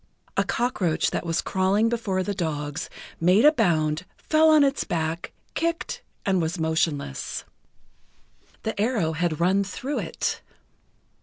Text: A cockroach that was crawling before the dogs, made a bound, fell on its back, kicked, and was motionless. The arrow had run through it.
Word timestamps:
A 0.35 0.43
cockroach 0.43 1.11
that 1.11 1.27
was 1.27 1.43
crawling 1.43 1.87
before 1.87 2.23
the 2.23 2.33
dogs, 2.33 2.89
made 3.19 3.45
a 3.45 3.51
bound, 3.51 4.03
fell 4.17 4.49
on 4.49 4.63
its 4.63 4.83
back, 4.83 5.31
kicked, 5.53 6.01
and 6.25 6.41
was 6.41 6.57
motionless. 6.59 7.43
The 8.63 8.81
arrow 8.81 9.11
had 9.11 9.39
run 9.39 9.63
through 9.63 9.99
it. 9.99 10.41